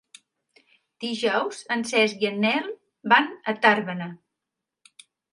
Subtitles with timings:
[1.03, 2.65] Dijous en Cesc i en Nel
[3.13, 4.07] van a Tàrbena.